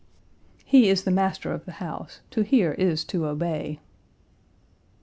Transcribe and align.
He 0.65 0.89
is 0.89 1.03
the 1.03 1.11
master 1.11 1.53
of 1.53 1.65
the 1.65 1.73
house; 1.73 2.21
to 2.31 2.41
hear 2.41 2.71
is 2.71 3.03
to 3.03 3.27
obey. 3.27 3.79